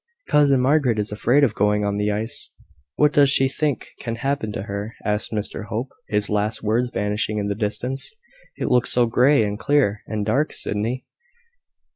"Cousin 0.27 0.59
Margaret 0.59 0.97
is 0.97 1.11
afraid 1.11 1.43
of 1.43 1.53
going 1.53 1.85
on 1.85 1.97
the 1.97 2.09
ice!" 2.09 2.49
"What 2.95 3.13
does 3.13 3.29
she 3.29 3.47
think 3.47 3.89
can 3.99 4.15
happen 4.15 4.51
to 4.53 4.63
her?" 4.63 4.95
asked 5.05 5.31
Mr 5.31 5.65
Hope, 5.65 5.89
his 6.09 6.27
last 6.27 6.63
words 6.63 6.89
vanishing 6.89 7.37
in 7.37 7.49
the 7.49 7.53
distance. 7.53 8.15
"It 8.57 8.69
looks 8.71 8.91
so 8.91 9.05
grey, 9.05 9.43
and 9.43 9.59
clear, 9.59 10.01
and 10.07 10.25
dark, 10.25 10.53
Sydney." 10.53 11.05